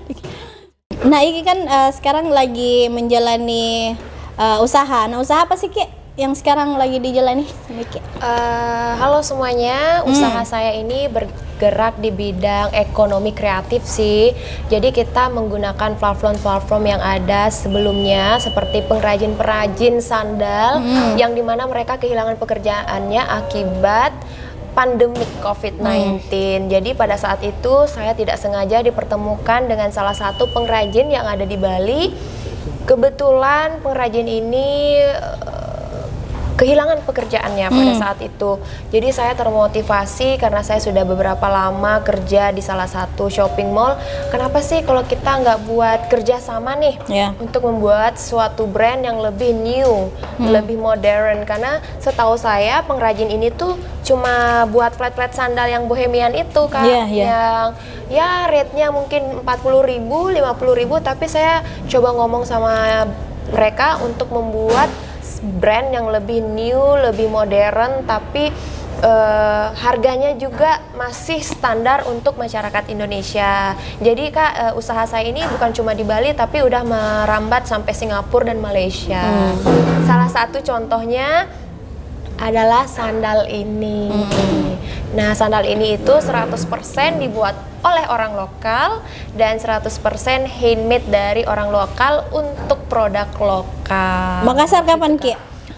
nah, 1.11 1.19
ini 1.19 1.43
kan 1.43 1.59
eh, 1.59 1.91
sekarang 1.91 2.31
lagi 2.31 2.87
menjalani 2.87 3.93
eh, 4.35 4.57
usaha. 4.63 5.07
Nah, 5.07 5.19
usaha 5.19 5.43
apa 5.43 5.59
sih, 5.59 5.67
Ki? 5.67 5.98
Yang 6.19 6.43
sekarang 6.43 6.75
lagi 6.75 6.99
dijalani 6.99 7.47
sama 7.63 7.87
Ki? 7.87 7.95
Eh, 8.03 8.91
halo 8.99 9.23
semuanya, 9.23 10.03
Hmm. 10.03 10.11
usaha 10.11 10.43
saya 10.43 10.75
ini 10.75 11.07
bergerak 11.07 11.95
di 11.95 12.11
bidang 12.11 12.75
ekonomi 12.75 13.31
kreatif 13.31 13.87
sih. 13.87 14.35
Jadi 14.67 14.91
kita 14.91 15.31
menggunakan 15.31 15.95
platform-platform 15.95 16.83
yang 16.83 16.99
ada 16.99 17.47
sebelumnya 17.47 18.35
seperti 18.35 18.83
pengrajin-perajin 18.83 20.03
sandal 20.03 20.83
Hmm. 20.83 21.15
yang 21.15 21.31
di 21.31 21.39
mana 21.39 21.63
mereka 21.71 21.95
kehilangan 21.95 22.35
pekerjaannya 22.35 23.23
akibat 23.23 24.11
pandemik 24.75 25.39
COVID-19. 25.39 26.67
Jadi 26.67 26.99
pada 26.99 27.15
saat 27.15 27.39
itu 27.47 27.87
saya 27.87 28.11
tidak 28.11 28.35
sengaja 28.35 28.83
dipertemukan 28.83 29.71
dengan 29.71 29.87
salah 29.95 30.11
satu 30.11 30.51
pengrajin 30.51 31.07
yang 31.07 31.23
ada 31.23 31.47
di 31.47 31.55
Bali. 31.55 32.11
Kebetulan 32.83 33.79
pengrajin 33.79 34.25
ini 34.27 34.99
kehilangan 36.59 37.07
pekerjaannya 37.07 37.71
pada 37.71 37.93
saat 37.95 38.19
itu. 38.19 38.59
Jadi 38.91 39.15
saya 39.15 39.31
termotivasi 39.31 40.35
karena 40.35 40.59
saya 40.59 40.83
sudah 40.83 41.07
beberapa 41.07 41.47
lama 41.47 42.03
kerja 42.03 42.51
di 42.51 42.59
salah 42.59 42.83
satu 42.85 43.31
shopping 43.31 43.71
mall. 43.71 43.95
Kenapa 44.27 44.59
sih 44.59 44.83
kalau 44.83 45.07
kita 45.07 45.39
nggak 45.39 45.59
buat 45.63 45.99
kerja 46.11 46.43
sama 46.43 46.75
nih 46.75 46.99
Ya. 47.07 47.31
untuk 47.39 47.63
membuat 47.63 48.19
suatu 48.19 48.67
brand 48.67 48.99
yang 48.99 49.23
lebih 49.23 49.55
new, 49.55 50.11
lebih 50.37 50.75
modern? 50.75 51.47
Karena 51.47 51.79
setahu 52.03 52.35
saya 52.35 52.83
pengrajin 52.83 53.31
ini 53.31 53.55
tuh 53.55 53.79
cuma 54.03 54.67
buat 54.67 54.91
flat-flat 54.99 55.31
sandal 55.31 55.71
yang 55.71 55.87
bohemian 55.87 56.35
itu 56.35 56.67
kan, 56.67 56.83
Iya, 56.83 57.03
iya. 57.07 57.23
yang 57.23 57.65
ya 58.09 58.29
rate-nya 58.49 58.87
mungkin 58.89 59.45
40.000 59.45 59.79
ribu, 59.85 60.27
50 60.27 60.75
ribu, 60.75 60.95
tapi 60.99 61.29
saya 61.29 61.63
coba 61.87 62.11
ngomong 62.19 62.43
sama 62.43 63.05
mereka 63.53 64.01
untuk 64.01 64.27
membuat 64.29 64.89
brand 65.39 65.91
yang 65.91 66.07
lebih 66.11 66.43
new, 66.43 66.99
lebih 66.99 67.31
modern, 67.31 68.03
tapi 68.03 68.51
eh, 68.99 69.67
harganya 69.79 70.35
juga 70.35 70.83
masih 70.95 71.39
standar 71.39 72.03
untuk 72.07 72.35
masyarakat 72.35 72.91
Indonesia. 72.91 73.75
Jadi 74.03 74.23
kak 74.31 74.51
eh, 74.51 74.73
usaha 74.79 75.03
saya 75.07 75.27
ini 75.27 75.43
bukan 75.47 75.71
cuma 75.71 75.95
di 75.95 76.03
Bali, 76.03 76.35
tapi 76.35 76.63
udah 76.63 76.83
merambat 76.83 77.67
sampai 77.67 77.95
Singapura 77.95 78.51
dan 78.51 78.59
Malaysia. 78.59 79.23
Salah 80.03 80.29
satu 80.31 80.59
contohnya 80.65 81.47
adalah 82.39 82.87
sandal 82.87 83.45
ini. 83.45 84.07
Nah, 85.09 85.35
sandal 85.35 85.65
ini 85.65 85.95
itu 85.95 86.13
100% 86.13 86.55
dibuat 87.17 87.53
oleh 87.81 88.05
orang 88.07 88.35
lokal 88.35 89.03
dan 89.33 89.57
100% 89.57 89.89
handmade 90.45 91.07
dari 91.07 91.43
orang 91.43 91.67
lokal 91.69 92.27
untuk 92.31 92.79
produk 92.87 93.27
lokal. 93.35 94.43
Makassar 94.43 94.83
kapan 94.83 95.15
Ki? 95.15 95.33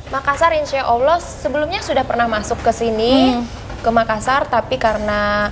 Makassar 0.10 0.52
insya 0.54 0.84
Allah 0.84 1.18
sebelumnya 1.18 1.80
sudah 1.80 2.04
pernah 2.04 2.28
masuk 2.28 2.60
ke 2.60 2.72
sini 2.72 3.32
Hmm. 3.32 3.46
ke 3.80 3.90
Makassar 3.90 4.46
tapi 4.46 4.76
karena 4.76 5.50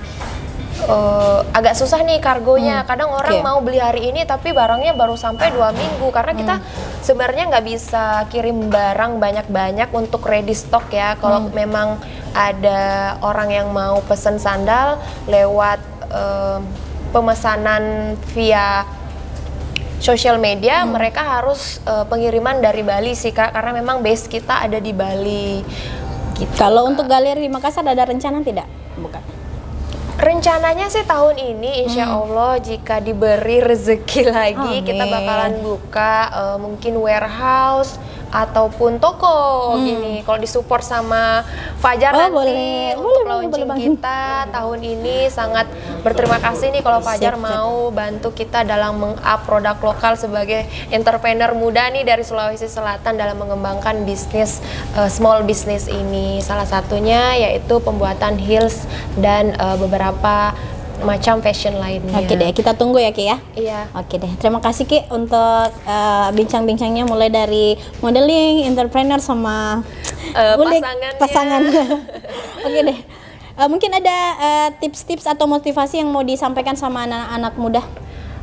eh, 0.82 1.40
agak 1.50 1.74
susah 1.74 2.00
nih 2.00 2.18
kargonya. 2.18 2.82
Kadang 2.82 3.10
orang 3.10 3.32
Hmm. 3.32 3.42
Oke. 3.42 3.46
mau 3.46 3.58
beli 3.60 3.78
hari 3.78 4.08
ini 4.08 4.22
tapi 4.22 4.50
barangnya 4.50 4.92
baru 4.92 5.14
sampai 5.14 5.50
dua 5.50 5.70
minggu 5.70 6.08
karena 6.08 6.32
kita 6.32 6.54
Hmm. 6.56 6.66
sebenarnya 7.00 7.48
nggak 7.48 7.66
bisa 7.66 8.04
kirim 8.28 8.68
barang 8.68 9.16
banyak-banyak 9.16 9.88
untuk 9.90 10.22
ready 10.22 10.52
stock 10.52 10.88
ya. 10.88 11.16
Kalau 11.16 11.46
Hmm. 11.46 11.52
memang 11.52 11.88
ada 12.30 12.80
orang 13.20 13.50
yang 13.50 13.68
mau 13.68 13.98
pesen 14.02 14.36
sandal 14.36 14.96
lewat 15.26 15.82
eh, 16.06 16.58
pemesanan 17.10 17.82
via 18.30 18.82
sosial 19.98 20.38
media 20.38 20.82
Hmm. 20.82 20.96
mereka 20.96 21.20
harus 21.22 21.78
eh, 21.82 22.02
pengiriman 22.02 22.58
dari 22.58 22.80
Bali 22.80 23.12
sih 23.12 23.30
kak 23.30 23.50
karena 23.50 23.74
memang 23.74 24.00
base 24.00 24.26
kita 24.26 24.64
ada 24.64 24.78
di 24.78 24.90
Bali 24.90 25.60
gitu. 26.34 26.50
Kalau 26.56 26.88
untuk 26.88 27.04
galeri 27.04 27.46
Makassar 27.46 27.84
ada 27.84 28.02
rencana 28.02 28.40
tidak? 28.40 28.64
Bukan. 28.96 29.20
Rencananya 30.20 30.86
sih 30.86 31.02
tahun 31.02 31.34
ini 31.34 31.82
insya 31.82 32.12
Allah 32.12 32.60
jika 32.60 33.00
diberi 33.00 33.58
rezeki 33.58 34.22
lagi 34.28 34.74
kita 34.82 35.00
Hmm. 35.00 35.08
Amin. 35.08 35.14
bakalan 35.16 35.52
buka 35.60 36.14
eh, 36.30 36.56
mungkin 36.58 36.92
warehouse 36.98 37.96
ataupun 38.30 38.98
toko 38.98 39.74
gini 39.76 40.22
kalau 40.22 40.38
disupport 40.38 40.80
sama 40.80 41.42
Fajar 41.78 42.10
Hmm. 42.10 42.16
Oh, 42.16 42.22
nanti 42.22 42.36
boleh. 42.36 42.90
untuk 42.92 43.00
Boleh, 43.00 43.18
boleh, 43.20 43.28
launching 43.28 43.66
boleh 43.66 43.80
kita 43.82 44.20
tahun 44.48 44.80
ini 44.80 45.16
sangat 45.26 45.66
berterima 46.00 46.38
kasih 46.38 46.70
nih 46.70 46.82
kalau 46.82 47.00
Fajar 47.00 47.34
Siap, 47.34 47.40
siap. 47.40 47.50
mau 47.50 47.90
bantu 47.90 48.28
kita 48.30 48.62
dalam 48.62 48.94
meng-up 48.96 49.40
produk 49.44 49.76
lokal 49.76 50.14
sebagai 50.14 50.62
entrepreneur 50.88 51.50
muda 51.52 51.88
nih 51.88 52.02
dari 52.02 52.22
Sulawesi 52.22 52.66
Selatan 52.66 53.14
dalam 53.14 53.36
mengembangkan 53.36 54.02
bisnis 54.02 54.62
eh, 54.94 55.08
small 55.08 55.42
business 55.42 55.86
ini. 55.86 56.38
Salah 56.40 56.64
satunya 56.64 57.34
yaitu 57.36 57.78
pembuatan 57.78 58.36
heels 58.36 58.84
dan 59.16 59.52
eh, 59.52 59.76
beberapa 59.76 60.54
macam 61.00 61.40
fashion 61.40 61.76
lainnya. 61.76 62.12
Oke 62.14 62.34
deh, 62.34 62.50
kita 62.50 62.72
tunggu 62.72 62.98
ya 62.98 63.10
Ki 63.10 63.24
ya. 63.24 63.36
Iya. 63.54 63.88
Oke 63.92 64.16
deh, 64.16 64.30
terima 64.36 64.58
kasih 64.58 64.84
Ki 64.84 65.04
untuk 65.08 65.68
uh, 65.82 66.28
bincang-bincangnya 66.30 67.04
mulai 67.04 67.28
dari 67.28 67.74
modeling, 67.98 68.64
entrepreneur 68.64 69.18
sama 69.18 69.80
Eh, 70.30 70.54
ulik 70.56 70.78
pasangannya. 70.78 71.18
pasangan. 71.18 71.62
Oke 72.66 72.80
deh. 72.84 72.98
Uh, 73.56 73.66
mungkin 73.66 73.90
ada 73.90 74.16
uh, 74.36 74.68
tips-tips 74.78 75.26
atau 75.26 75.44
motivasi 75.44 75.98
yang 75.98 76.08
mau 76.08 76.22
disampaikan 76.22 76.76
sama 76.76 77.04
anak-anak 77.04 77.54
muda? 77.56 77.82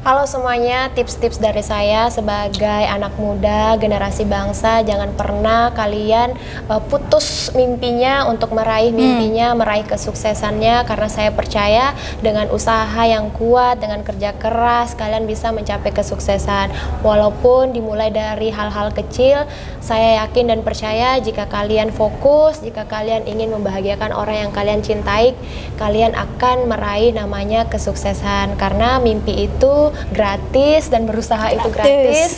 Halo 0.08 0.24
semuanya, 0.24 0.88
tips-tips 0.96 1.36
dari 1.36 1.60
saya 1.60 2.08
sebagai 2.08 2.64
anak 2.88 3.20
muda 3.20 3.76
generasi 3.76 4.24
bangsa 4.24 4.80
jangan 4.80 5.12
pernah 5.12 5.76
kalian 5.76 6.32
uh, 6.72 6.80
putus 6.80 7.52
mimpinya 7.52 8.24
untuk 8.24 8.56
meraih 8.56 8.96
mimpinya, 8.96 9.52
meraih 9.52 9.84
kesuksesannya 9.84 10.88
karena 10.88 11.12
saya 11.12 11.36
percaya 11.36 11.92
dengan 12.24 12.48
usaha 12.56 13.04
yang 13.04 13.36
kuat, 13.36 13.84
dengan 13.84 14.00
kerja 14.00 14.32
keras 14.40 14.96
kalian 14.96 15.28
bisa 15.28 15.52
mencapai 15.52 15.92
kesuksesan. 15.92 16.72
Walaupun 17.04 17.76
dimulai 17.76 18.08
dari 18.08 18.48
hal-hal 18.48 18.96
kecil, 18.96 19.44
saya 19.84 20.24
yakin 20.24 20.56
dan 20.56 20.64
percaya 20.64 21.20
jika 21.20 21.52
kalian 21.52 21.92
fokus, 21.92 22.64
jika 22.64 22.88
kalian 22.88 23.28
ingin 23.28 23.52
membahagiakan 23.52 24.16
orang 24.16 24.48
yang 24.48 24.52
kalian 24.56 24.80
cintai, 24.80 25.36
kalian 25.76 26.16
akan 26.16 26.72
meraih 26.72 27.12
namanya 27.12 27.68
kesuksesan 27.68 28.56
karena 28.56 29.04
mimpi 29.04 29.52
itu 29.52 29.97
gratis 30.12 30.88
dan 30.88 31.06
berusaha 31.06 31.52
itu 31.52 31.68
Gratis. 31.70 31.94
gratis. 31.94 32.32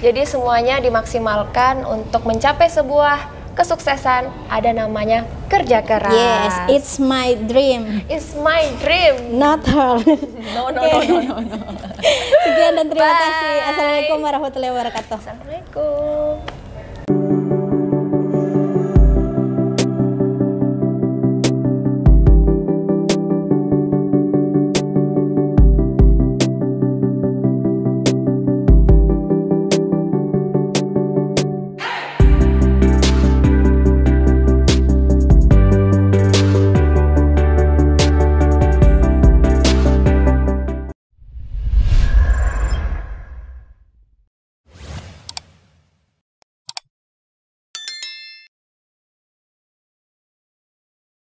Jadi 0.00 0.22
semuanya 0.24 0.78
dimaksimalkan 0.78 1.82
untuk 1.84 2.24
mencapai 2.24 2.68
sebuah 2.68 3.18
kesuksesan 3.54 4.50
ada 4.50 4.70
namanya 4.74 5.22
kerja 5.46 5.86
keras. 5.86 6.10
Yes, 6.10 6.54
it's 6.68 6.92
my 6.98 7.38
dream. 7.46 8.02
It's 8.10 8.34
my 8.34 8.66
dream. 8.82 9.38
Not 9.38 9.62
her. 9.70 10.02
No 10.54 10.70
no 10.70 10.82
Oke. 10.82 11.06
no 11.08 11.18
no 11.30 11.38
no. 11.40 11.56
no. 11.56 11.56
Sekian 12.44 12.74
dan 12.76 12.86
terima 12.90 13.10
Bye. 13.10 13.22
kasih. 13.22 13.54
Assalamualaikum 13.70 14.18
warahmatullahi 14.20 14.72
wabarakatuh. 14.74 15.16
Assalamualaikum. 15.18 16.53